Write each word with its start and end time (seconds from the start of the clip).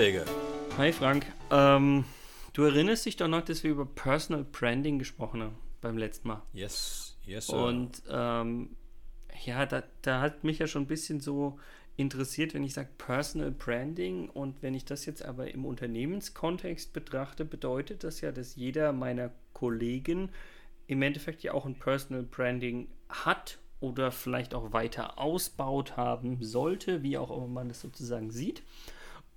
Arbeitskollege. 0.00 0.24
Hi 0.78 0.92
Frank. 0.92 1.26
Ähm, 1.50 2.04
du 2.54 2.62
erinnerst 2.62 3.04
dich 3.04 3.16
doch 3.16 3.28
noch, 3.28 3.42
dass 3.42 3.62
wir 3.62 3.70
über 3.70 3.84
Personal 3.84 4.44
Branding 4.44 4.98
gesprochen 4.98 5.42
haben 5.42 5.58
beim 5.82 5.98
letzten 5.98 6.28
Mal. 6.28 6.42
Yes, 6.54 7.18
yes, 7.26 7.48
sir. 7.48 7.56
Und 7.56 8.02
ähm, 8.08 8.76
ja, 9.44 9.66
da, 9.66 9.82
da 10.00 10.20
hat 10.22 10.42
mich 10.42 10.58
ja 10.58 10.66
schon 10.66 10.82
ein 10.82 10.86
bisschen 10.86 11.20
so 11.20 11.58
interessiert, 11.96 12.54
wenn 12.54 12.64
ich 12.64 12.72
sage 12.72 12.88
Personal 12.96 13.50
Branding 13.50 14.30
und 14.30 14.62
wenn 14.62 14.74
ich 14.74 14.86
das 14.86 15.04
jetzt 15.04 15.22
aber 15.22 15.52
im 15.52 15.66
Unternehmenskontext 15.66 16.94
betrachte, 16.94 17.44
bedeutet 17.44 18.02
das 18.02 18.22
ja, 18.22 18.32
dass 18.32 18.56
jeder 18.56 18.92
meiner 18.92 19.30
Kollegen 19.52 20.30
im 20.86 21.02
Endeffekt 21.02 21.42
ja 21.42 21.52
auch 21.52 21.66
ein 21.66 21.78
Personal 21.78 22.22
Branding 22.22 22.88
hat 23.10 23.58
oder 23.80 24.12
vielleicht 24.12 24.54
auch 24.54 24.72
weiter 24.72 25.18
ausbaut 25.18 25.98
haben 25.98 26.42
sollte, 26.42 27.02
wie 27.02 27.18
auch 27.18 27.30
immer 27.30 27.48
man 27.48 27.68
das 27.68 27.82
sozusagen 27.82 28.30
sieht. 28.30 28.62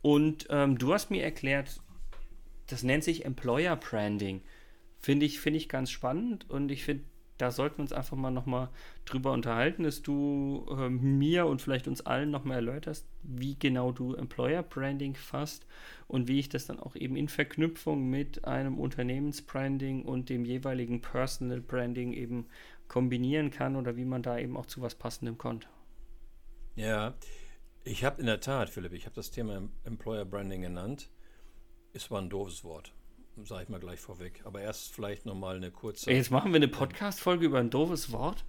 Und 0.04 0.48
ähm, 0.50 0.78
du 0.78 0.94
hast 0.94 1.10
mir 1.12 1.24
erklärt, 1.24 1.82
das 2.68 2.84
nennt 2.84 3.06
sich 3.06 3.24
Employer 3.24 3.78
Branding. 3.78 4.42
Finde 5.00 5.26
ich, 5.26 5.40
find 5.40 5.56
ich 5.56 5.70
ganz 5.70 5.92
spannend 5.92 6.50
und 6.50 6.70
ich 6.72 6.84
finde, 6.84 7.06
da 7.38 7.52
sollten 7.52 7.78
wir 7.78 7.84
uns 7.84 7.94
einfach 7.94 8.18
mal 8.18 8.30
nochmal 8.30 8.70
drüber 9.06 9.32
unterhalten, 9.32 9.84
dass 9.84 10.02
du 10.02 10.66
äh, 10.78 10.90
mir 10.90 11.46
und 11.46 11.62
vielleicht 11.62 11.88
uns 11.88 12.06
allen 12.06 12.32
nochmal 12.32 12.58
erläuterst, 12.58 13.08
wie 13.24 13.58
genau 13.58 13.94
du 13.94 14.14
Employer 14.14 14.62
Branding 14.62 15.16
fasst 15.16 15.66
und 16.08 16.28
wie 16.28 16.40
ich 16.40 16.50
das 16.50 16.66
dann 16.66 16.82
auch 16.82 16.98
eben 16.98 17.16
in 17.16 17.30
Verknüpfung 17.30 18.10
mit 18.10 18.46
einem 18.46 18.78
Unternehmensbranding 18.78 20.04
und 20.04 20.30
dem 20.30 20.44
jeweiligen 20.44 21.02
Personal 21.02 21.62
Branding 21.62 22.12
eben 22.12 22.48
kombinieren 22.90 23.52
kann 23.52 23.78
oder 23.78 23.96
wie 23.96 24.06
man 24.06 24.22
da 24.22 24.38
eben 24.38 24.58
auch 24.58 24.66
zu 24.66 24.82
was 24.82 24.96
Passendem 24.96 25.38
kommt. 25.38 25.70
Ja, 26.76 27.14
ich 27.84 28.04
habe 28.04 28.22
in 28.22 28.28
der 28.28 28.40
Tat, 28.40 28.70
Philipp, 28.70 28.94
ich 28.94 29.06
habe 29.06 29.16
das 29.16 29.32
Thema 29.32 29.70
Employer 29.84 30.26
Branding 30.26 30.62
genannt. 30.62 31.10
Es 31.94 32.10
war 32.10 32.22
ein 32.22 32.30
doofes 32.30 32.64
Wort, 32.64 32.94
sage 33.44 33.64
ich 33.64 33.70
mal 33.70 33.80
gleich 33.80 34.00
vorweg. 34.00 34.42
Aber 34.46 34.62
erst 34.62 34.94
vielleicht 34.94 35.26
nochmal 35.26 35.58
eine 35.58 35.72
kurze. 35.72 36.12
Jetzt 36.12 36.32
machen 36.32 36.52
wir 36.52 36.58
eine 36.58 36.68
Podcast-Folge 36.68 37.46
über 37.46 37.60
ein 37.60 37.70
doofes 37.70 38.12
Wort. 38.12 38.46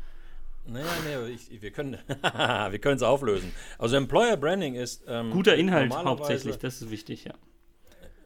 Naja, 0.66 0.86
nee, 1.04 1.34
ich, 1.34 1.60
wir 1.60 1.70
können 1.72 1.98
wir 2.08 2.78
können 2.78 2.96
es 2.96 3.02
auflösen. 3.02 3.52
Also 3.78 3.96
Employer 3.96 4.36
Branding 4.36 4.74
ist 4.76 5.04
ähm, 5.06 5.30
guter 5.30 5.56
Inhalt 5.56 5.92
hauptsächlich, 5.92 6.56
das 6.56 6.80
ist 6.80 6.91
wichtig, 6.91 7.24
ja. 7.24 7.34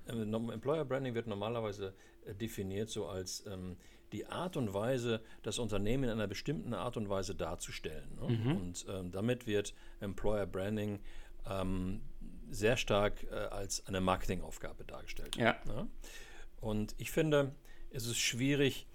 Äh, 0.07 0.13
Employer 0.13 0.85
Branding 0.85 1.15
wird 1.15 1.27
normalerweise 1.27 1.95
äh, 2.27 2.35
definiert 2.35 2.91
so 2.91 3.09
als 3.09 3.45
ähm, 3.47 3.77
die 4.13 4.27
Art 4.27 4.57
und 4.57 4.75
Weise, 4.75 5.21
das 5.43 5.59
Unternehmen 5.59 6.05
in 6.05 6.11
einer 6.11 6.27
bestimmten 6.27 6.75
Art 6.75 6.97
und 6.97 7.09
Weise 7.09 7.35
darzustellen. 7.35 8.09
Ne? 8.21 8.29
Mhm. 8.29 8.57
Und 8.57 8.87
ähm, 8.89 9.11
damit 9.11 9.47
wird 9.47 9.75
Employer 10.01 10.47
Branding 10.47 11.01
ähm, 11.49 12.01
sehr 12.51 12.77
stark 12.77 13.25
äh, 13.31 13.35
als 13.35 13.87
eine 13.87 14.01
Marketingaufgabe 14.01 14.85
dargestellt. 14.85 15.37
Ja. 15.37 15.57
Ne? 15.67 15.89
Und 16.61 16.95
ich 16.99 17.11
finde, 17.11 17.55
es 17.91 18.07
ist 18.07 18.19
schwierig, 18.19 18.87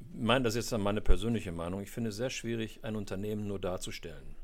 ich 0.00 0.20
meine, 0.20 0.44
das 0.44 0.56
ist 0.56 0.70
jetzt 0.70 0.80
meine 0.80 1.00
persönliche 1.00 1.52
Meinung, 1.52 1.80
ich 1.80 1.90
finde 1.90 2.10
es 2.10 2.16
sehr 2.16 2.30
schwierig, 2.30 2.80
ein 2.82 2.96
Unternehmen 2.96 3.46
nur 3.46 3.58
darzustellen. 3.58 4.36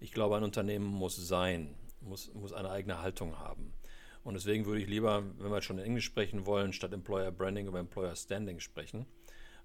Ich 0.00 0.12
glaube, 0.12 0.36
ein 0.36 0.42
Unternehmen 0.42 0.86
muss 0.86 1.16
sein, 1.16 1.74
muss, 2.00 2.32
muss 2.34 2.52
eine 2.52 2.70
eigene 2.70 3.00
Haltung 3.00 3.38
haben. 3.38 3.72
Und 4.24 4.34
deswegen 4.34 4.64
würde 4.64 4.80
ich 4.80 4.88
lieber, 4.88 5.22
wenn 5.38 5.52
wir 5.52 5.62
schon 5.62 5.78
in 5.78 5.84
Englisch 5.84 6.06
sprechen 6.06 6.46
wollen, 6.46 6.72
statt 6.72 6.92
Employer 6.92 7.30
Branding 7.30 7.66
über 7.66 7.78
Employer 7.78 8.16
Standing 8.16 8.58
sprechen. 8.58 9.06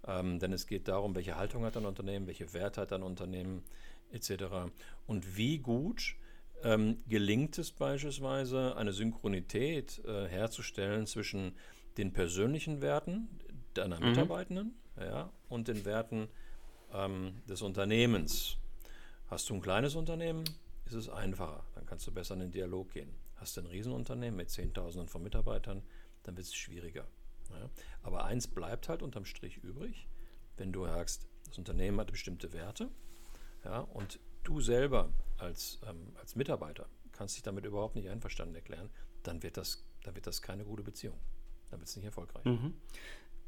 Ähm, 0.08 0.40
denn 0.40 0.54
es 0.54 0.68
geht 0.68 0.88
darum, 0.88 1.16
welche 1.16 1.36
Haltung 1.36 1.66
hat 1.66 1.78
ein 1.78 1.86
Unternehmen, 1.86 2.28
welche 2.28 2.54
Werte 2.54 2.82
hat 2.82 2.94
ein 2.94 3.04
Unternehmen, 3.04 3.64
etc. 4.12 4.72
Und 5.06 5.38
wie 5.38 5.60
gut 5.60 6.16
ähm, 6.64 6.98
gelingt 7.08 7.58
es 7.58 7.72
beispielsweise, 7.72 8.76
eine 8.76 8.94
Synchronität 8.94 10.04
äh, 10.06 10.28
herzustellen 10.28 11.06
zwischen 11.06 11.54
den 11.98 12.14
persönlichen 12.14 12.82
Werten 12.82 13.30
deiner 13.74 14.00
mhm. 14.00 14.10
Mitarbeitenden 14.10 14.74
ja, 14.98 15.32
und 15.48 15.68
den 15.68 15.86
Werten 15.86 16.28
ähm, 16.94 17.42
des 17.48 17.62
Unternehmens. 17.62 18.58
Hast 19.28 19.50
du 19.50 19.56
ein 19.56 19.62
kleines 19.62 19.96
Unternehmen, 19.96 20.44
ist 20.86 20.96
es 20.96 21.10
einfacher, 21.10 21.64
dann 21.76 21.86
kannst 21.86 22.08
du 22.08 22.12
besser 22.12 22.34
in 22.34 22.42
den 22.42 22.52
Dialog 22.52 22.92
gehen. 22.92 23.10
Hast 23.36 23.56
du 23.56 23.62
ein 23.62 23.68
Riesenunternehmen 23.68 24.36
mit 24.36 24.50
Zehntausenden 24.50 25.08
von 25.08 25.24
Mitarbeitern, 25.24 25.84
dann 26.24 26.36
wird 26.36 26.48
es 26.48 26.54
schwieriger. 26.54 27.08
Ja. 27.50 27.70
Aber 28.04 28.26
eins 28.26 28.48
bleibt 28.48 28.90
halt 28.90 29.02
unterm 29.02 29.26
Strich 29.26 29.58
übrig, 29.58 30.08
wenn 30.58 30.72
du 30.72 30.86
sagst, 30.86 31.28
das 31.46 31.58
Unternehmen 31.58 32.00
hat 32.00 32.12
bestimmte 32.12 32.54
Werte 32.54 32.90
ja, 33.66 33.80
und 33.80 34.20
du 34.44 34.62
selber 34.62 35.12
als, 35.38 35.80
ähm, 35.88 36.14
als 36.20 36.36
Mitarbeiter 36.36 36.88
kannst 37.12 37.36
dich 37.36 37.44
damit 37.44 37.66
überhaupt 37.66 37.96
nicht 37.96 38.10
einverstanden 38.10 38.56
erklären, 38.56 38.90
dann 39.24 39.44
wird 39.44 39.58
das, 39.58 39.86
dann 40.04 40.16
wird 40.16 40.28
das 40.28 40.42
keine 40.42 40.64
gute 40.64 40.84
Beziehung. 40.84 41.18
Dann 41.70 41.80
wird 41.80 41.90
es 41.90 41.96
nicht 41.96 42.06
erfolgreich. 42.06 42.46
Mhm. 42.46 42.74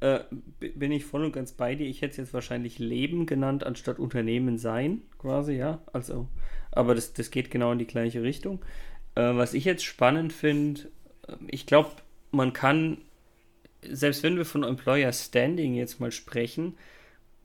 Äh, 0.02 0.24
bin 0.60 0.92
ich 0.92 1.06
voll 1.06 1.24
und 1.24 1.32
ganz 1.32 1.54
bei 1.54 1.76
dir. 1.76 1.88
Ich 1.88 2.02
hätte 2.02 2.12
es 2.12 2.18
jetzt 2.18 2.34
wahrscheinlich 2.34 2.80
Leben 2.80 3.26
genannt, 3.26 3.64
anstatt 3.64 4.00
Unternehmen 4.00 4.58
sein, 4.58 5.04
quasi, 5.20 5.54
ja. 5.54 5.82
Also, 5.94 6.28
aber 6.72 6.96
das, 6.96 7.14
das 7.14 7.32
geht 7.32 7.52
genau 7.52 7.72
in 7.72 7.80
die 7.80 7.88
gleiche 7.88 8.24
Richtung. 8.24 8.66
Äh, 9.16 9.36
was 9.36 9.54
ich 9.54 9.64
jetzt 9.64 9.84
spannend 9.84 10.34
finde, 10.34 10.90
äh, 11.28 11.36
ich 11.48 11.66
glaube, 11.66 11.92
man 12.32 12.52
kann 12.52 12.98
selbst 13.90 14.24
wenn 14.24 14.38
wir 14.38 14.46
von 14.46 14.64
Employer 14.64 15.12
Standing 15.12 15.76
jetzt 15.76 16.00
mal 16.00 16.12
sprechen, 16.12 16.78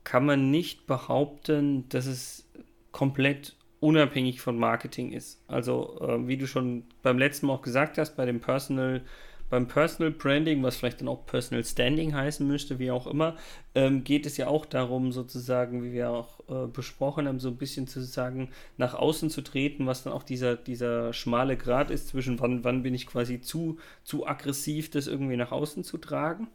kann 0.04 0.26
man 0.26 0.50
nicht 0.50 0.86
behaupten, 0.86 1.88
dass 1.88 2.06
es 2.06 2.48
komplett 2.92 3.56
unabhängig 3.80 4.40
von 4.40 4.58
Marketing 4.58 5.12
ist. 5.12 5.42
Also, 5.48 5.98
äh, 6.00 6.26
wie 6.26 6.36
du 6.36 6.46
schon 6.46 6.84
beim 7.02 7.18
letzten 7.18 7.46
Mal 7.46 7.54
auch 7.54 7.62
gesagt 7.62 7.98
hast, 7.98 8.16
bei 8.16 8.24
dem 8.24 8.40
Personal 8.40 9.02
beim 9.48 9.68
Personal 9.68 10.12
Branding, 10.12 10.62
was 10.62 10.76
vielleicht 10.76 11.00
dann 11.00 11.08
auch 11.08 11.26
Personal 11.26 11.64
Standing 11.64 12.14
heißen 12.14 12.46
müsste, 12.46 12.78
wie 12.78 12.90
auch 12.90 13.06
immer, 13.06 13.36
ähm, 13.74 14.04
geht 14.04 14.26
es 14.26 14.36
ja 14.36 14.48
auch 14.48 14.66
darum, 14.66 15.12
sozusagen, 15.12 15.82
wie 15.84 15.92
wir 15.92 16.10
auch 16.10 16.40
äh, 16.48 16.66
besprochen 16.66 17.28
haben, 17.28 17.38
so 17.38 17.48
ein 17.48 17.56
bisschen 17.56 17.86
zu 17.86 18.02
sagen, 18.02 18.50
nach 18.76 18.94
außen 18.94 19.30
zu 19.30 19.42
treten, 19.42 19.86
was 19.86 20.02
dann 20.02 20.12
auch 20.12 20.22
dieser, 20.22 20.56
dieser 20.56 21.12
schmale 21.12 21.56
Grad 21.56 21.90
ist 21.90 22.08
zwischen 22.08 22.40
wann, 22.40 22.64
wann 22.64 22.82
bin 22.82 22.94
ich 22.94 23.06
quasi 23.06 23.40
zu, 23.40 23.78
zu 24.02 24.26
aggressiv, 24.26 24.90
das 24.90 25.06
irgendwie 25.06 25.36
nach 25.36 25.52
außen 25.52 25.84
zu 25.84 25.98
tragen. 25.98 26.48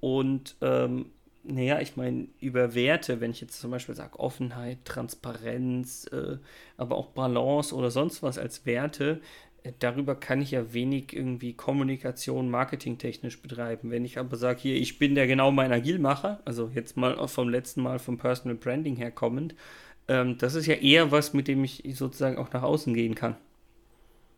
Und 0.00 0.56
ähm, 0.60 1.06
naja, 1.48 1.80
ich 1.80 1.96
meine, 1.96 2.26
über 2.40 2.74
Werte, 2.74 3.20
wenn 3.20 3.30
ich 3.30 3.40
jetzt 3.40 3.60
zum 3.60 3.70
Beispiel 3.70 3.94
sage 3.94 4.18
Offenheit, 4.18 4.84
Transparenz, 4.84 6.06
äh, 6.12 6.38
aber 6.76 6.96
auch 6.96 7.08
Balance 7.08 7.74
oder 7.74 7.90
sonst 7.90 8.22
was 8.22 8.36
als 8.36 8.66
Werte, 8.66 9.20
darüber 9.78 10.14
kann 10.14 10.42
ich 10.42 10.52
ja 10.52 10.72
wenig 10.72 11.14
irgendwie 11.14 11.52
Kommunikation 11.52 12.50
marketingtechnisch 12.50 13.40
betreiben. 13.40 13.90
Wenn 13.90 14.04
ich 14.04 14.18
aber 14.18 14.36
sage, 14.36 14.60
hier, 14.60 14.76
ich 14.76 14.98
bin 14.98 15.14
der 15.14 15.26
genau 15.26 15.50
mein 15.50 15.72
Agilmacher, 15.72 16.40
also 16.44 16.70
jetzt 16.74 16.96
mal 16.96 17.26
vom 17.28 17.48
letzten 17.48 17.82
Mal 17.82 17.98
vom 17.98 18.18
Personal 18.18 18.56
Branding 18.56 18.96
her 18.96 19.10
kommend, 19.10 19.54
ähm, 20.08 20.38
das 20.38 20.54
ist 20.54 20.66
ja 20.66 20.74
eher 20.74 21.10
was, 21.10 21.34
mit 21.34 21.48
dem 21.48 21.64
ich 21.64 21.82
sozusagen 21.94 22.38
auch 22.38 22.52
nach 22.52 22.62
außen 22.62 22.94
gehen 22.94 23.14
kann. 23.14 23.36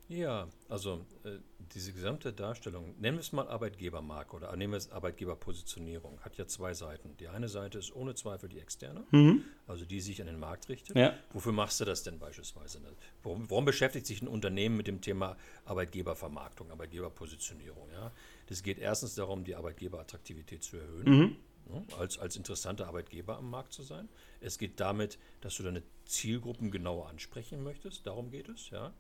Ja, 0.09 0.49
also 0.69 1.05
äh, 1.25 1.39
diese 1.75 1.93
gesamte 1.93 2.33
Darstellung, 2.33 2.95
nennen 2.99 3.17
wir 3.17 3.21
es 3.21 3.33
mal 3.33 3.49
Arbeitgebermarke 3.49 4.37
oder 4.37 4.55
nehmen 4.57 4.73
wir 4.73 4.79
es 4.79 4.91
Arbeitgeberpositionierung, 4.91 6.21
hat 6.21 6.37
ja 6.37 6.47
zwei 6.47 6.75
Seiten. 6.75 7.17
Die 7.19 7.29
eine 7.29 7.49
Seite 7.49 7.79
ist 7.79 7.95
ohne 7.95 8.15
Zweifel 8.15 8.49
die 8.49 8.59
externe, 8.59 9.05
mhm. 9.11 9.45
also 9.67 9.85
die 9.85 10.01
sich 10.01 10.21
an 10.21 10.27
den 10.27 10.39
Markt 10.39 10.69
richtet. 10.69 10.97
Ja. 10.97 11.15
Wofür 11.33 11.53
machst 11.53 11.81
du 11.81 11.85
das 11.85 12.03
denn 12.03 12.19
beispielsweise? 12.19 12.81
Warum, 13.23 13.51
warum, 13.51 13.65
beschäftigt 13.65 14.07
sich 14.07 14.23
ein 14.23 14.29
Unternehmen 14.29 14.77
mit 14.77 14.87
dem 14.87 15.01
Thema 15.01 15.37
Arbeitgebervermarktung, 15.65 16.71
Arbeitgeberpositionierung? 16.71 17.91
Ja? 17.93 18.13
Das 18.47 18.63
geht 18.63 18.79
erstens 18.79 19.15
darum, 19.15 19.45
die 19.45 19.55
Arbeitgeberattraktivität 19.55 20.63
zu 20.63 20.77
erhöhen. 20.77 21.19
Mhm. 21.19 21.37
Ne, 21.71 21.85
als, 21.99 22.19
als 22.19 22.37
interessanter 22.37 22.87
Arbeitgeber 22.87 23.37
am 23.37 23.51
Markt 23.51 23.75
zu 23.75 23.83
sein. 23.83 24.09
Es 24.41 24.59
geht 24.59 24.81
damit, 24.81 25.19
dass 25.43 25.57
du 25.57 25.63
deine 25.63 25.83
Zielgruppen 26.07 26.71
genauer 26.71 27.09
ansprechen 27.11 27.63
möchtest. 27.63 28.07
Darum 28.07 28.31
geht 28.31 28.49
es. 28.49 28.71
Ja. 28.71 28.95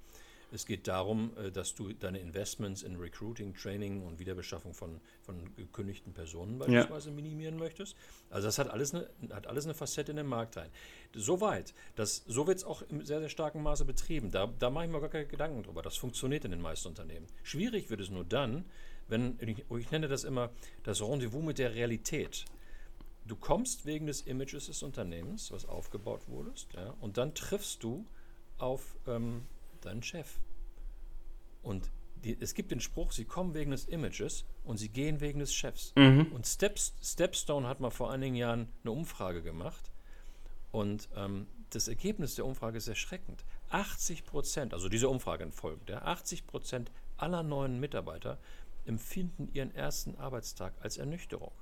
Es 0.50 0.64
geht 0.64 0.88
darum, 0.88 1.32
äh, 1.36 1.50
dass 1.50 1.74
du 1.74 1.92
deine 1.92 2.18
Investments 2.18 2.82
in 2.82 2.96
Recruiting, 2.96 3.54
Training 3.54 4.02
und 4.02 4.18
Wiederbeschaffung 4.18 4.74
von, 4.74 5.00
von 5.22 5.54
gekündigten 5.56 6.12
Personen 6.12 6.58
beispielsweise 6.58 7.10
ja. 7.10 7.14
minimieren 7.14 7.58
möchtest. 7.58 7.96
Also 8.30 8.48
das 8.48 8.58
hat 8.58 8.70
alles, 8.70 8.94
eine, 8.94 9.08
hat 9.30 9.46
alles 9.46 9.64
eine 9.64 9.74
Facette 9.74 10.12
in 10.12 10.16
den 10.16 10.26
Markt 10.26 10.56
rein. 10.56 10.70
Soweit, 11.14 11.74
das, 11.96 12.24
so 12.26 12.46
wird 12.46 12.58
es 12.58 12.64
auch 12.64 12.82
im 12.82 13.04
sehr, 13.04 13.20
sehr 13.20 13.28
starken 13.28 13.62
Maße 13.62 13.84
betrieben. 13.84 14.30
Da, 14.30 14.46
da 14.58 14.70
mache 14.70 14.86
ich 14.86 14.90
mir 14.90 15.00
gar 15.00 15.10
keine 15.10 15.26
Gedanken 15.26 15.62
drüber. 15.62 15.82
Das 15.82 15.96
funktioniert 15.96 16.44
in 16.44 16.50
den 16.50 16.60
meisten 16.60 16.88
Unternehmen. 16.88 17.26
Schwierig 17.42 17.90
wird 17.90 18.00
es 18.00 18.10
nur 18.10 18.24
dann, 18.24 18.64
wenn, 19.08 19.38
ich, 19.40 19.64
ich 19.70 19.90
nenne 19.90 20.08
das 20.08 20.24
immer 20.24 20.50
das 20.82 21.02
Rendezvous 21.02 21.42
mit 21.42 21.58
der 21.58 21.74
Realität. 21.74 22.44
Du 23.26 23.36
kommst 23.36 23.84
wegen 23.84 24.06
des 24.06 24.22
Images 24.22 24.66
des 24.66 24.82
Unternehmens, 24.82 25.52
was 25.52 25.66
aufgebaut 25.66 26.28
wurde, 26.28 26.52
ja, 26.74 26.94
und 27.00 27.18
dann 27.18 27.34
triffst 27.34 27.82
du 27.82 28.06
auf 28.56 28.96
ähm, 29.06 29.42
deinen 29.84 30.02
Chef. 30.02 30.38
Und 31.62 31.90
die, 32.24 32.36
es 32.40 32.54
gibt 32.54 32.70
den 32.70 32.80
Spruch, 32.80 33.12
sie 33.12 33.24
kommen 33.24 33.54
wegen 33.54 33.70
des 33.70 33.84
Images 33.84 34.44
und 34.64 34.76
sie 34.76 34.88
gehen 34.88 35.20
wegen 35.20 35.38
des 35.38 35.54
Chefs. 35.54 35.92
Mhm. 35.96 36.32
Und 36.32 36.46
Steps, 36.46 36.94
Stepstone 37.02 37.66
hat 37.68 37.80
mal 37.80 37.90
vor 37.90 38.10
einigen 38.10 38.34
Jahren 38.34 38.68
eine 38.82 38.92
Umfrage 38.92 39.42
gemacht. 39.42 39.90
Und 40.72 41.08
ähm, 41.16 41.46
das 41.70 41.88
Ergebnis 41.88 42.34
der 42.34 42.46
Umfrage 42.46 42.78
ist 42.78 42.88
erschreckend. 42.88 43.44
80 43.70 44.24
Prozent, 44.24 44.74
also 44.74 44.88
diese 44.88 45.08
Umfrage 45.08 45.50
folgt, 45.50 45.90
ja, 45.90 46.02
80 46.02 46.46
Prozent 46.46 46.90
aller 47.16 47.42
neuen 47.42 47.80
Mitarbeiter 47.80 48.38
empfinden 48.86 49.48
ihren 49.52 49.74
ersten 49.74 50.16
Arbeitstag 50.16 50.72
als 50.80 50.96
Ernüchterung. 50.96 51.52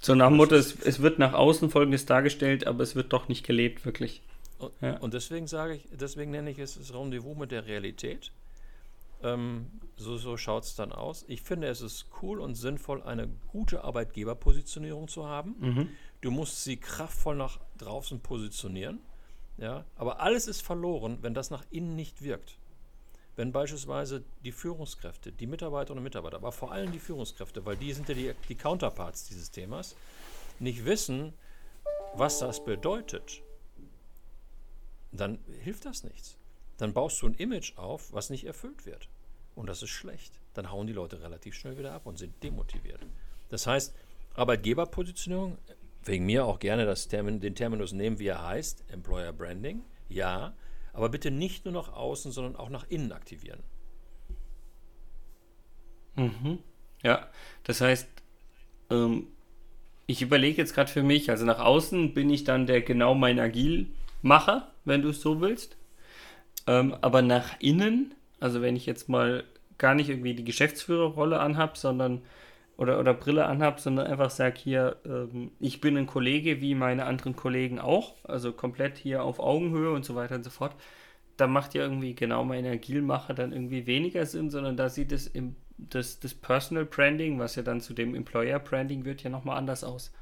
So 0.00 0.14
nach 0.14 0.28
dem 0.28 0.36
Motto, 0.36 0.54
es, 0.54 0.76
es, 0.80 1.00
wird 1.00 1.18
nach 1.18 1.32
außen 1.34 1.70
Folgendes 1.70 2.06
dargestellt, 2.06 2.66
aber 2.66 2.82
es 2.82 2.94
wird 2.94 3.12
doch 3.12 3.28
nicht 3.28 3.44
gelebt, 3.44 3.84
wirklich. 3.84 4.22
Und, 4.58 4.72
ja. 4.80 4.98
und 4.98 5.14
deswegen 5.14 5.46
sage 5.46 5.74
ich, 5.74 5.88
deswegen 5.92 6.30
nenne 6.30 6.50
ich 6.50 6.58
es 6.58 6.74
das 6.74 6.92
Rendezvous 6.92 7.36
mit 7.36 7.50
der 7.50 7.66
Realität. 7.66 8.32
Ähm, 9.22 9.66
so 9.96 10.16
so 10.16 10.36
schaut 10.36 10.64
es 10.64 10.76
dann 10.76 10.92
aus. 10.92 11.24
Ich 11.28 11.42
finde, 11.42 11.68
es 11.68 11.80
ist 11.80 12.06
cool 12.22 12.40
und 12.40 12.54
sinnvoll, 12.54 13.02
eine 13.02 13.28
gute 13.48 13.82
Arbeitgeberpositionierung 13.84 15.08
zu 15.08 15.26
haben. 15.26 15.56
Mhm. 15.58 15.88
Du 16.20 16.30
musst 16.30 16.64
sie 16.64 16.76
kraftvoll 16.76 17.36
nach 17.36 17.58
draußen 17.78 18.20
positionieren. 18.20 19.00
Ja, 19.56 19.84
aber 19.96 20.20
alles 20.20 20.46
ist 20.46 20.62
verloren, 20.62 21.18
wenn 21.22 21.34
das 21.34 21.50
nach 21.50 21.64
innen 21.70 21.96
nicht 21.96 22.22
wirkt. 22.22 22.58
Wenn 23.34 23.50
beispielsweise 23.50 24.24
die 24.44 24.52
Führungskräfte, 24.52 25.32
die 25.32 25.48
Mitarbeiterinnen 25.48 25.98
und 25.98 26.04
Mitarbeiter, 26.04 26.36
aber 26.36 26.52
vor 26.52 26.70
allem 26.70 26.92
die 26.92 27.00
Führungskräfte, 27.00 27.66
weil 27.66 27.76
die 27.76 27.92
sind 27.92 28.08
ja 28.08 28.14
die, 28.14 28.34
die 28.48 28.54
Counterparts 28.54 29.24
dieses 29.26 29.50
Themas, 29.50 29.96
nicht 30.60 30.84
wissen, 30.84 31.34
was 32.14 32.38
das 32.38 32.64
bedeutet, 32.64 33.42
dann 35.12 35.38
hilft 35.62 35.84
das 35.84 36.04
nichts. 36.04 36.36
Dann 36.76 36.92
baust 36.92 37.20
du 37.22 37.26
ein 37.26 37.34
Image 37.34 37.76
auf, 37.76 38.12
was 38.12 38.30
nicht 38.30 38.44
erfüllt 38.44 38.86
wird. 38.86 39.08
Und 39.54 39.68
das 39.68 39.82
ist 39.82 39.90
schlecht. 39.90 40.32
Dann 40.54 40.70
hauen 40.70 40.86
die 40.86 40.92
Leute 40.92 41.20
relativ 41.20 41.54
schnell 41.54 41.78
wieder 41.78 41.92
ab 41.92 42.06
und 42.06 42.18
sind 42.18 42.42
demotiviert. 42.42 43.00
Das 43.48 43.66
heißt, 43.66 43.94
Arbeitgeberpositionierung, 44.34 45.58
wegen 46.04 46.26
mir 46.26 46.44
auch 46.44 46.58
gerne 46.60 46.92
Termin, 46.94 47.40
den 47.40 47.54
Terminus 47.54 47.92
nehmen, 47.92 48.18
wie 48.18 48.28
er 48.28 48.46
heißt, 48.46 48.84
Employer 48.90 49.32
Branding, 49.32 49.82
ja, 50.08 50.54
aber 50.92 51.08
bitte 51.08 51.30
nicht 51.30 51.64
nur 51.64 51.74
nach 51.74 51.92
außen, 51.92 52.32
sondern 52.32 52.56
auch 52.56 52.70
nach 52.70 52.88
innen 52.88 53.12
aktivieren. 53.12 53.62
Mhm. 56.16 56.58
Ja, 57.02 57.28
das 57.64 57.80
heißt, 57.80 58.08
ähm, 58.90 59.28
ich 60.06 60.22
überlege 60.22 60.56
jetzt 60.56 60.74
gerade 60.74 60.90
für 60.90 61.02
mich, 61.02 61.30
also 61.30 61.44
nach 61.44 61.58
außen 61.58 62.14
bin 62.14 62.30
ich 62.30 62.44
dann 62.44 62.66
der 62.66 62.80
genau 62.80 63.14
mein 63.14 63.38
Agilmacher, 64.22 64.72
wenn 64.84 65.02
du 65.02 65.10
es 65.10 65.20
so 65.20 65.40
willst. 65.40 65.76
Ähm, 66.66 66.94
aber 67.00 67.22
nach 67.22 67.58
innen 67.60 68.14
also 68.40 68.62
wenn 68.62 68.76
ich 68.76 68.86
jetzt 68.86 69.08
mal 69.08 69.44
gar 69.78 69.94
nicht 69.94 70.08
irgendwie 70.08 70.34
die 70.34 70.44
Geschäftsführerrolle 70.44 71.40
anhab, 71.40 71.76
sondern 71.76 72.22
oder, 72.76 73.00
oder 73.00 73.14
Brille 73.14 73.46
anhab, 73.46 73.80
sondern 73.80 74.06
einfach 74.06 74.30
sage 74.30 74.58
hier, 74.58 74.96
ähm, 75.04 75.50
ich 75.58 75.80
bin 75.80 75.96
ein 75.96 76.06
Kollege 76.06 76.60
wie 76.60 76.74
meine 76.74 77.06
anderen 77.06 77.34
Kollegen 77.34 77.80
auch, 77.80 78.16
also 78.24 78.52
komplett 78.52 78.98
hier 78.98 79.24
auf 79.24 79.40
Augenhöhe 79.40 79.92
und 79.92 80.04
so 80.04 80.14
weiter 80.14 80.36
und 80.36 80.44
so 80.44 80.50
fort, 80.50 80.74
da 81.36 81.46
macht 81.46 81.74
ja 81.74 81.82
irgendwie 81.82 82.14
genau 82.14 82.44
mein 82.44 82.66
Agilmacher 82.66 83.34
dann 83.34 83.52
irgendwie 83.52 83.86
weniger 83.86 84.26
Sinn, 84.26 84.50
sondern 84.50 84.76
da 84.76 84.88
sieht 84.88 85.12
es 85.12 85.26
im, 85.26 85.56
das, 85.76 86.20
das 86.20 86.34
Personal 86.34 86.84
Branding, 86.84 87.38
was 87.38 87.56
ja 87.56 87.62
dann 87.62 87.80
zu 87.80 87.94
dem 87.94 88.14
Employer 88.14 88.58
Branding 88.58 89.04
wird, 89.04 89.22
ja 89.22 89.30
nochmal 89.30 89.58
anders 89.58 89.84
aus. 89.84 90.12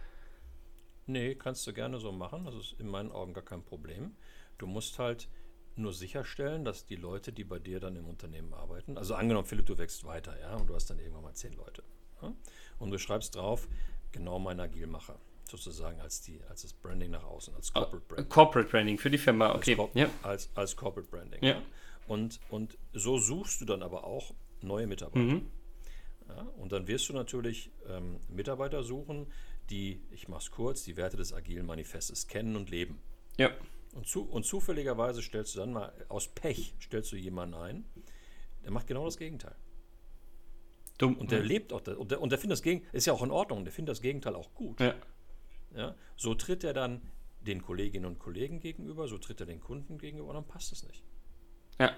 Nee, 1.06 1.34
kannst 1.36 1.66
du 1.66 1.72
gerne 1.72 1.98
so 1.98 2.12
machen, 2.12 2.44
das 2.44 2.54
ist 2.54 2.76
in 2.78 2.88
meinen 2.88 3.12
Augen 3.12 3.32
gar 3.32 3.44
kein 3.44 3.62
Problem. 3.62 4.16
Du 4.58 4.66
musst 4.66 4.98
halt 4.98 5.28
nur 5.76 5.92
sicherstellen, 5.92 6.64
dass 6.64 6.86
die 6.86 6.96
Leute, 6.96 7.32
die 7.32 7.44
bei 7.44 7.58
dir 7.58 7.80
dann 7.80 7.96
im 7.96 8.08
Unternehmen 8.08 8.52
arbeiten, 8.54 8.96
also 8.96 9.14
angenommen, 9.14 9.46
Philipp, 9.46 9.66
du 9.66 9.78
wächst 9.78 10.04
weiter, 10.04 10.38
ja, 10.40 10.56
und 10.56 10.68
du 10.68 10.74
hast 10.74 10.88
dann 10.90 10.98
irgendwann 10.98 11.22
mal 11.22 11.34
zehn 11.34 11.52
Leute. 11.52 11.82
Ja, 12.22 12.34
und 12.78 12.90
du 12.90 12.98
schreibst 12.98 13.36
drauf, 13.36 13.68
genau 14.10 14.38
mein 14.38 14.58
Agilmacher, 14.58 15.18
sozusagen 15.48 16.00
als, 16.00 16.22
die, 16.22 16.40
als 16.48 16.62
das 16.62 16.72
Branding 16.72 17.10
nach 17.10 17.24
außen, 17.24 17.54
als 17.54 17.70
ah, 17.74 17.80
Corporate 17.80 18.06
Branding. 18.06 18.28
Corporate 18.30 18.68
Branding 18.70 18.98
für 18.98 19.10
die 19.10 19.18
Firma, 19.18 19.54
okay. 19.54 19.76
Als, 19.78 19.90
ja. 19.94 20.10
als, 20.22 20.50
als 20.54 20.76
Corporate 20.76 21.10
Branding. 21.10 21.44
Ja. 21.44 21.50
ja. 21.50 21.62
Und, 22.08 22.40
und 22.48 22.78
so 22.92 23.18
suchst 23.18 23.60
du 23.60 23.64
dann 23.64 23.82
aber 23.82 24.04
auch 24.04 24.32
neue 24.62 24.86
Mitarbeiter. 24.86 25.34
Mhm. 25.34 25.50
Ja, 26.28 26.42
und 26.56 26.72
dann 26.72 26.88
wirst 26.88 27.08
du 27.08 27.12
natürlich 27.12 27.70
ähm, 27.88 28.18
Mitarbeiter 28.28 28.82
suchen, 28.82 29.26
die, 29.70 30.02
ich 30.10 30.28
mache 30.28 30.42
es 30.42 30.50
kurz, 30.50 30.84
die 30.84 30.96
Werte 30.96 31.16
des 31.16 31.32
Agilen 31.32 31.66
Manifestes 31.66 32.26
kennen 32.26 32.56
und 32.56 32.70
leben. 32.70 33.00
Ja. 33.38 33.50
Und, 33.94 34.06
zu, 34.06 34.22
und 34.22 34.44
zufälligerweise 34.44 35.22
stellst 35.22 35.54
du 35.54 35.60
dann 35.60 35.72
mal 35.72 35.92
aus 36.08 36.28
Pech 36.28 36.74
stellst 36.82 37.12
du 37.12 37.16
jemanden 37.16 37.54
ein, 37.54 37.84
der 38.62 38.70
macht 38.70 38.86
genau 38.86 39.04
das 39.04 39.16
Gegenteil. 39.16 39.56
Dumm. 40.98 41.16
Und 41.16 41.30
der 41.30 41.42
lebt 41.42 41.72
auch, 41.72 41.86
und 41.86 42.10
der, 42.10 42.20
und 42.20 42.30
der 42.30 42.38
findet 42.38 42.54
das 42.54 42.62
Gegenteil, 42.62 42.94
ist 42.94 43.06
ja 43.06 43.12
auch 43.12 43.22
in 43.22 43.30
Ordnung, 43.30 43.64
der 43.64 43.72
findet 43.72 43.92
das 43.92 44.00
Gegenteil 44.00 44.34
auch 44.34 44.52
gut. 44.54 44.80
Ja. 44.80 44.94
Ja, 45.74 45.94
so 46.16 46.34
tritt 46.34 46.64
er 46.64 46.72
dann 46.72 47.02
den 47.40 47.62
Kolleginnen 47.62 48.06
und 48.06 48.18
Kollegen 48.18 48.60
gegenüber, 48.60 49.08
so 49.08 49.18
tritt 49.18 49.40
er 49.40 49.46
den 49.46 49.60
Kunden 49.60 49.98
gegenüber 49.98 50.28
und 50.28 50.34
dann 50.34 50.46
passt 50.46 50.72
es 50.72 50.84
nicht. 50.84 51.02
Ja. 51.78 51.96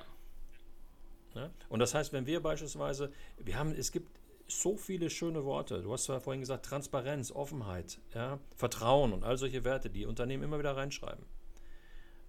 ja. 1.35 1.50
Und 1.69 1.79
das 1.79 1.94
heißt, 1.94 2.12
wenn 2.12 2.26
wir 2.26 2.43
beispielsweise, 2.43 3.12
wir 3.38 3.56
haben, 3.59 3.73
es 3.73 3.93
gibt 3.93 4.11
so 4.49 4.77
viele 4.77 5.11
schöne 5.11 5.45
Worte. 5.45 5.83
Du 5.83 5.93
hast 5.93 6.05
zwar 6.05 6.21
vorhin 6.21 6.41
gesagt, 6.41 6.67
Transparenz, 6.67 7.31
Offenheit, 7.31 8.00
ja, 8.15 8.39
Vertrauen 8.56 9.12
und 9.12 9.23
all 9.23 9.37
solche 9.37 9.65
Werte, 9.65 9.91
die 9.91 10.06
Unternehmen 10.06 10.43
immer 10.43 10.59
wieder 10.59 10.77
reinschreiben. 10.77 11.25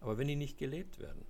Aber 0.02 0.18
wenn 0.18 0.28
die 0.28 0.36
nicht 0.36 0.58
gelebt 0.58 1.00
werden, 1.00 1.26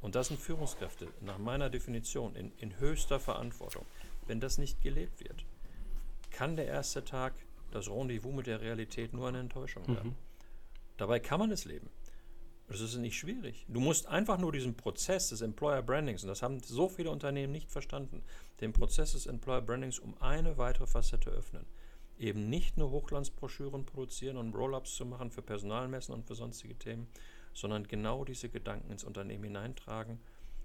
und 0.00 0.14
das 0.14 0.28
sind 0.28 0.38
Führungskräfte 0.38 1.08
nach 1.20 1.38
meiner 1.38 1.70
Definition 1.70 2.36
in, 2.36 2.52
in 2.58 2.78
höchster 2.78 3.18
Verantwortung, 3.18 3.84
wenn 4.26 4.40
das 4.40 4.58
nicht 4.58 4.80
gelebt 4.80 5.20
wird, 5.20 5.44
kann 6.30 6.56
der 6.56 6.66
erste 6.66 7.04
Tag 7.04 7.34
das 7.72 7.90
Rendezvous 7.90 8.34
mit 8.34 8.46
der 8.46 8.60
Realität 8.60 9.12
nur 9.12 9.28
eine 9.28 9.40
Enttäuschung 9.40 9.82
mhm. 9.86 9.94
werden. 9.94 10.16
Dabei 10.96 11.18
kann 11.18 11.40
man 11.40 11.50
es 11.50 11.64
leben. 11.64 11.90
Das 12.68 12.80
ist 12.80 12.96
nicht 12.96 13.16
schwierig. 13.16 13.64
Du 13.68 13.80
musst 13.80 14.06
einfach 14.08 14.38
nur 14.38 14.50
diesen 14.50 14.74
Prozess 14.74 15.28
des 15.28 15.40
Employer 15.40 15.82
Brandings, 15.82 16.22
und 16.24 16.28
das 16.28 16.42
haben 16.42 16.60
so 16.60 16.88
viele 16.88 17.10
Unternehmen 17.10 17.52
nicht 17.52 17.70
verstanden, 17.70 18.22
den 18.60 18.72
Prozess 18.72 19.12
des 19.12 19.26
Employer 19.26 19.62
Brandings 19.62 19.98
um 19.98 20.20
eine 20.20 20.58
weitere 20.58 20.86
Facette 20.86 21.30
öffnen. 21.30 21.64
Eben 22.18 22.48
nicht 22.48 22.76
nur 22.76 22.90
Hochglanzbroschüren 22.90 23.84
produzieren 23.84 24.36
und 24.36 24.54
Roll-ups 24.54 24.96
zu 24.96 25.04
machen 25.04 25.30
für 25.30 25.42
Personalmessen 25.42 26.14
und 26.14 26.26
für 26.26 26.34
sonstige 26.34 26.76
Themen, 26.76 27.06
sondern 27.52 27.86
genau 27.86 28.24
diese 28.24 28.48
Gedanken 28.48 28.90
ins 28.90 29.04
Unternehmen 29.04 29.44
hineintragen 29.44 30.18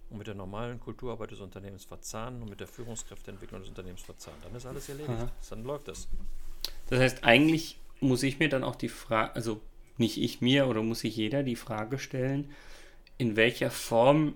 und 0.09 0.17
mit 0.17 0.27
der 0.27 0.35
normalen 0.35 0.79
Kulturarbeit 0.79 1.31
des 1.31 1.39
Unternehmens 1.39 1.85
verzahnen 1.85 2.41
und 2.41 2.49
mit 2.49 2.59
der 2.59 2.67
Führungskräfteentwicklung 2.67 3.61
des 3.61 3.69
Unternehmens 3.69 4.01
verzahnen. 4.01 4.39
Dann 4.43 4.55
ist 4.55 4.65
alles 4.65 4.89
erledigt. 4.89 5.11
Aha. 5.11 5.31
Dann 5.49 5.63
läuft 5.63 5.87
das. 5.87 6.07
Das 6.87 6.99
heißt, 6.99 7.23
eigentlich 7.23 7.79
muss 7.99 8.23
ich 8.23 8.39
mir 8.39 8.49
dann 8.49 8.63
auch 8.63 8.75
die 8.75 8.89
Frage, 8.89 9.35
also 9.35 9.61
nicht 9.97 10.17
ich 10.17 10.41
mir 10.41 10.67
oder 10.67 10.81
muss 10.81 11.01
sich 11.01 11.15
jeder 11.15 11.43
die 11.43 11.55
Frage 11.55 11.99
stellen, 11.99 12.51
in 13.17 13.35
welcher 13.35 13.71
Form 13.71 14.35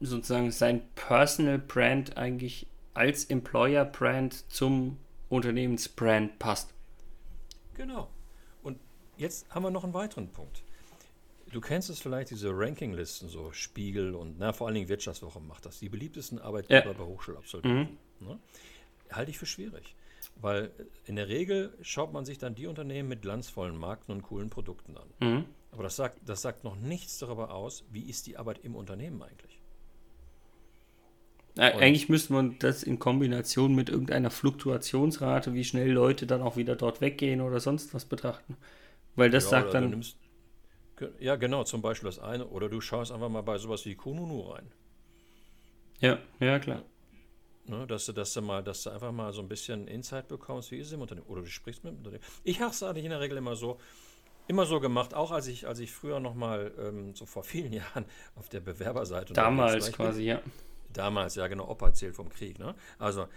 sozusagen 0.00 0.50
sein 0.50 0.82
Personal 0.94 1.58
Brand 1.58 2.16
eigentlich 2.16 2.66
als 2.94 3.24
Employer 3.24 3.84
Brand 3.84 4.50
zum 4.50 4.96
Unternehmensbrand 5.28 6.38
passt. 6.38 6.72
Genau. 7.74 8.10
Und 8.62 8.78
jetzt 9.16 9.48
haben 9.50 9.62
wir 9.62 9.70
noch 9.70 9.84
einen 9.84 9.94
weiteren 9.94 10.28
Punkt. 10.28 10.62
Du 11.52 11.60
kennst 11.60 11.90
es 11.90 11.98
vielleicht, 11.98 12.30
diese 12.30 12.50
Rankinglisten, 12.52 13.28
so 13.28 13.52
Spiegel 13.52 14.14
und 14.14 14.38
na, 14.38 14.52
vor 14.52 14.66
allen 14.68 14.74
Dingen 14.74 14.88
Wirtschaftswoche 14.88 15.40
macht 15.40 15.66
das. 15.66 15.80
Die 15.80 15.88
beliebtesten 15.88 16.38
Arbeitgeber 16.38 16.86
ja. 16.86 16.92
bei 16.92 17.04
Hochschulabsolventen. 17.04 17.98
Mhm. 18.20 18.26
Ne? 18.26 18.38
Halte 19.10 19.30
ich 19.30 19.38
für 19.38 19.46
schwierig. 19.46 19.96
Weil 20.40 20.70
in 21.04 21.16
der 21.16 21.28
Regel 21.28 21.76
schaut 21.82 22.12
man 22.12 22.24
sich 22.24 22.38
dann 22.38 22.54
die 22.54 22.66
Unternehmen 22.66 23.08
mit 23.08 23.22
glanzvollen 23.22 23.76
Marken 23.76 24.12
und 24.12 24.22
coolen 24.22 24.50
Produkten 24.50 24.96
an. 24.96 25.08
Mhm. 25.20 25.44
Aber 25.72 25.82
das 25.82 25.96
sagt, 25.96 26.20
das 26.26 26.42
sagt 26.42 26.64
noch 26.64 26.76
nichts 26.76 27.18
darüber 27.18 27.54
aus, 27.54 27.84
wie 27.90 28.02
ist 28.02 28.26
die 28.26 28.36
Arbeit 28.36 28.60
im 28.62 28.74
Unternehmen 28.74 29.22
eigentlich. 29.22 29.60
Und 31.56 31.62
eigentlich 31.62 32.08
müsste 32.08 32.32
man 32.32 32.58
das 32.58 32.82
in 32.82 32.98
Kombination 32.98 33.74
mit 33.74 33.88
irgendeiner 33.88 34.30
Fluktuationsrate, 34.30 35.52
wie 35.52 35.64
schnell 35.64 35.90
Leute 35.90 36.26
dann 36.26 36.42
auch 36.42 36.56
wieder 36.56 36.76
dort 36.76 37.00
weggehen 37.00 37.40
oder 37.40 37.60
sonst 37.60 37.92
was 37.92 38.04
betrachten. 38.04 38.56
Weil 39.16 39.30
das 39.30 39.44
ja, 39.44 39.50
sagt 39.50 39.74
dann. 39.74 39.90
Nimmst, 39.90 40.16
ja, 41.18 41.36
genau, 41.36 41.64
zum 41.64 41.82
Beispiel 41.82 42.08
das 42.08 42.18
eine. 42.18 42.46
Oder 42.46 42.68
du 42.68 42.80
schaust 42.80 43.12
einfach 43.12 43.28
mal 43.28 43.42
bei 43.42 43.58
sowas 43.58 43.84
wie 43.84 43.94
Kununu 43.94 44.40
rein. 44.42 44.70
Ja, 46.00 46.18
ja, 46.38 46.58
klar. 46.58 46.82
Ne, 47.70 47.86
dass, 47.86 48.06
du, 48.06 48.12
dass, 48.12 48.34
du 48.34 48.42
mal, 48.42 48.64
dass 48.64 48.82
du 48.82 48.90
einfach 48.90 49.12
mal 49.12 49.32
so 49.32 49.40
ein 49.40 49.48
bisschen 49.48 49.86
Insight 49.86 50.26
bekommst, 50.26 50.72
wie 50.72 50.78
ist 50.78 50.88
es 50.88 50.92
im 50.92 51.02
Unternehmen. 51.02 51.28
Oder 51.28 51.42
du 51.42 51.46
sprichst 51.46 51.84
mit 51.84 51.92
dem 51.92 51.98
Unternehmen. 51.98 52.24
Ich 52.42 52.60
habe 52.60 52.72
es 52.72 52.82
eigentlich 52.82 53.04
in 53.04 53.12
der 53.12 53.20
Regel 53.20 53.38
immer 53.38 53.54
so, 53.54 53.78
immer 54.48 54.66
so 54.66 54.80
gemacht, 54.80 55.14
auch 55.14 55.30
als 55.30 55.46
ich, 55.46 55.68
als 55.68 55.78
ich 55.78 55.92
früher 55.92 56.18
noch 56.18 56.34
mal 56.34 56.72
ähm, 56.80 57.14
so 57.14 57.26
vor 57.26 57.44
vielen 57.44 57.72
Jahren 57.80 58.06
auf 58.34 58.48
der 58.48 58.58
Bewerberseite. 58.58 59.34
Damals 59.34 59.92
quasi, 59.92 60.24
ja. 60.24 60.42
Damals, 60.92 61.36
ja 61.36 61.46
genau, 61.46 61.70
Opa 61.70 61.86
erzählt 61.86 62.16
vom 62.16 62.28
Krieg. 62.28 62.58
Ne? 62.58 62.74
Also 62.98 63.28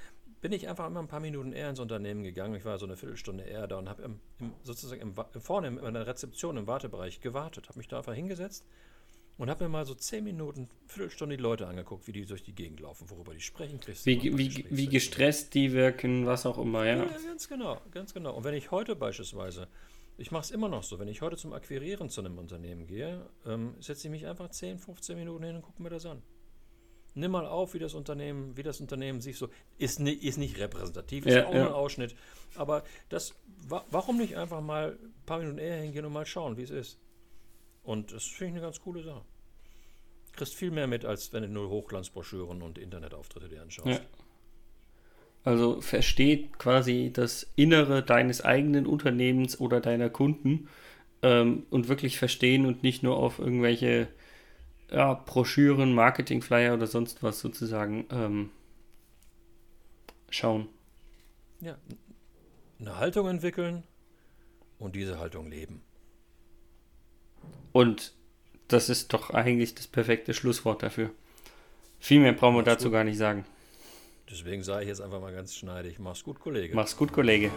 bin 0.41 0.51
ich 0.51 0.67
einfach 0.67 0.87
immer 0.87 0.99
ein 0.99 1.07
paar 1.07 1.19
Minuten 1.19 1.53
eher 1.53 1.69
ins 1.69 1.79
Unternehmen 1.79 2.23
gegangen. 2.23 2.55
Ich 2.55 2.65
war 2.65 2.79
so 2.79 2.87
eine 2.87 2.97
Viertelstunde 2.97 3.43
eher 3.43 3.67
da 3.67 3.77
und 3.77 3.87
habe 3.87 4.15
sozusagen 4.63 4.99
im, 4.99 5.15
vorne 5.41 5.67
in 5.67 5.93
der 5.93 6.07
Rezeption 6.07 6.57
im 6.57 6.65
Wartebereich 6.65 7.21
gewartet, 7.21 7.69
habe 7.69 7.77
mich 7.77 7.87
da 7.87 7.99
einfach 7.99 8.15
hingesetzt 8.15 8.65
und 9.37 9.49
habe 9.49 9.63
mir 9.65 9.69
mal 9.69 9.85
so 9.85 9.95
zehn 9.95 10.23
Minuten, 10.23 10.69
Viertelstunde 10.87 11.37
die 11.37 11.41
Leute 11.43 11.67
angeguckt, 11.67 12.07
wie 12.07 12.11
die 12.11 12.25
durch 12.25 12.43
die 12.43 12.53
Gegend 12.53 12.79
laufen, 12.79 13.09
worüber 13.09 13.33
die 13.33 13.41
sprechen. 13.41 13.79
Wie, 14.03 14.37
wie, 14.37 14.65
wie 14.69 14.87
gestresst 14.87 15.53
die 15.53 15.71
wirken, 15.73 16.25
was 16.25 16.45
auch 16.45 16.57
immer, 16.57 16.85
ja. 16.85 16.97
Ja, 16.97 17.17
ganz 17.27 17.47
genau, 17.47 17.81
ganz 17.91 18.13
genau. 18.13 18.35
Und 18.35 18.43
wenn 18.43 18.53
ich 18.53 18.71
heute 18.71 18.95
beispielsweise, 18.95 19.67
ich 20.17 20.31
mache 20.31 20.43
es 20.43 20.51
immer 20.51 20.69
noch 20.69 20.83
so, 20.83 20.99
wenn 20.99 21.07
ich 21.07 21.21
heute 21.21 21.37
zum 21.37 21.53
Akquirieren 21.53 22.09
zu 22.09 22.21
einem 22.21 22.37
Unternehmen 22.37 22.85
gehe, 22.85 23.27
ähm, 23.45 23.75
setze 23.79 24.07
ich 24.07 24.11
mich 24.11 24.27
einfach 24.27 24.49
10, 24.49 24.77
15 24.77 25.17
Minuten 25.17 25.43
hin 25.43 25.55
und 25.55 25.61
gucke 25.63 25.81
mir 25.81 25.89
das 25.89 26.05
an. 26.05 26.21
Nimm 27.15 27.29
mal 27.31 27.45
auf, 27.45 27.75
wie 27.75 27.79
das 27.79 27.93
Unternehmen, 27.93 28.57
wie 28.57 28.63
das 28.63 28.81
Unternehmen 28.81 29.21
sich 29.21 29.37
so 29.37 29.49
ist, 29.77 29.99
ist 29.99 30.37
nicht 30.37 30.57
repräsentativ, 30.57 31.25
Ja, 31.27 31.39
ist 31.41 31.45
auch 31.47 31.53
ja. 31.53 31.59
nur 31.59 31.67
ein 31.69 31.73
Ausschnitt. 31.75 32.15
Aber 32.55 32.83
das, 33.09 33.35
wa- 33.67 33.85
warum 33.91 34.17
nicht 34.17 34.35
einfach 34.35 34.61
mal 34.61 34.97
ein 34.99 35.13
paar 35.25 35.37
Minuten 35.39 35.59
eher 35.59 35.79
hingehen 35.81 36.05
und 36.05 36.13
mal 36.13 36.25
schauen, 36.25 36.57
wie 36.57 36.63
es 36.63 36.71
ist? 36.71 36.99
Und 37.83 38.11
das 38.13 38.23
finde 38.25 38.45
ich 38.45 38.51
eine 38.53 38.61
ganz 38.61 38.79
coole 38.81 39.03
Sache. 39.03 39.21
Kriegst 40.33 40.55
viel 40.55 40.71
mehr 40.71 40.87
mit, 40.87 41.05
als 41.05 41.31
wenn 41.33 41.43
du 41.43 41.49
nur 41.49 41.69
Hochglanzbroschüren 41.69 42.61
und 42.61 42.77
Internetauftritte 42.77 43.49
dir 43.49 43.61
anschaust. 43.61 43.87
Ja. 43.87 43.99
Also 45.43 45.81
versteht 45.81 46.57
quasi 46.57 47.11
das 47.13 47.51
Innere 47.55 48.01
deines 48.01 48.41
eigenen 48.41 48.87
Unternehmens 48.87 49.59
oder 49.59 49.81
deiner 49.81 50.09
Kunden 50.09 50.69
ähm, 51.21 51.65
und 51.69 51.89
wirklich 51.89 52.17
verstehen 52.17 52.65
und 52.65 52.81
nicht 52.81 53.03
nur 53.03 53.17
auf 53.17 53.39
irgendwelche 53.39 54.07
ja, 54.89 55.13
Broschüren, 55.13 55.93
Marketingflyer 55.93 56.73
oder 56.73 56.87
sonst 56.87 57.23
was 57.23 57.39
sozusagen 57.39 58.05
ähm, 58.09 58.51
schauen. 60.29 60.69
Ja. 61.59 61.77
Eine 62.79 62.97
Haltung 62.97 63.27
entwickeln 63.27 63.83
und 64.79 64.95
diese 64.95 65.19
Haltung 65.19 65.49
leben. 65.49 65.81
Und 67.73 68.13
das 68.69 68.87
ist 68.87 69.11
doch 69.13 69.31
eigentlich 69.31 69.75
das 69.75 69.87
perfekte 69.87 70.33
Schlusswort 70.33 70.81
dafür. 70.83 71.09
Viel 71.99 72.21
mehr 72.21 72.33
brauchen 72.33 72.55
wir 72.55 72.61
Mach's 72.61 72.75
dazu 72.75 72.85
gut. 72.85 72.93
gar 72.93 73.03
nicht 73.03 73.17
sagen. 73.17 73.45
Deswegen 74.29 74.63
sage 74.63 74.83
ich 74.83 74.87
jetzt 74.87 75.01
einfach 75.01 75.19
mal 75.19 75.33
ganz 75.33 75.53
schneidig, 75.53 75.99
mach's 75.99 76.23
gut, 76.23 76.39
Kollege. 76.39 76.73
Mach's 76.75 76.95
gut, 76.95 77.11
Kollege. 77.11 77.51